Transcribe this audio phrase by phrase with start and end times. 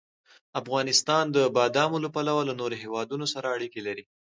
[0.61, 4.03] افغانستان د بادامو له پلوه له نورو هېوادونو سره اړیکې لري.